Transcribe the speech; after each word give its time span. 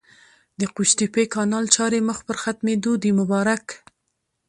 د 0.59 0.61
قوشتېپې 0.75 1.23
کانال 1.33 1.65
چارې 1.75 1.99
مخ 2.09 2.19
پر 2.27 2.37
ختمېدو 2.43 2.93
دي! 3.01 3.11
مبارک 3.19 3.65